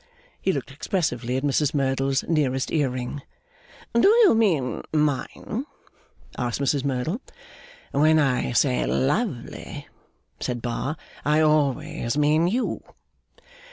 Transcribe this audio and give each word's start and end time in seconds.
He 0.41 0.51
looked 0.51 0.71
expressively 0.71 1.37
at 1.37 1.43
Mrs 1.43 1.75
Merdle's 1.75 2.23
nearest 2.23 2.71
ear 2.71 2.89
ring. 2.89 3.21
'Do 3.93 4.07
you 4.07 4.33
mean 4.33 4.81
mine?' 4.91 5.67
asked 6.39 6.59
Mrs 6.59 6.83
Merdle. 6.83 7.21
'When 7.91 8.17
I 8.17 8.51
say 8.53 8.83
lovely,' 8.87 9.87
said 10.39 10.59
Bar, 10.59 10.97
'I 11.23 11.41
always 11.41 12.17
mean 12.17 12.47
you. 12.47 12.81